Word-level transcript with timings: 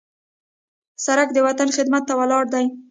سړک 1.05 1.29
د 1.33 1.37
وطن 1.47 1.67
خدمت 1.75 2.03
ته 2.07 2.13
ولاړ 2.19 2.43
دی. 2.53 2.65